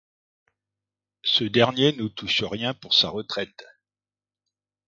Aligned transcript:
Ce 1.21 1.43
dernier 1.43 1.91
ne 1.93 2.07
touche 2.07 2.41
rien 2.41 2.73
pour 2.73 2.95
sa 2.95 3.09
retraite. 3.09 3.63